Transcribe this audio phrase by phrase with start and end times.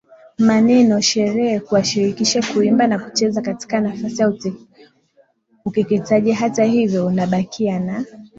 [0.39, 4.33] maneno sherehe kuwashirikisha kuimba na kucheza katika nafasi ya
[5.65, 8.05] ukeketaji Hata hivyo unabakia na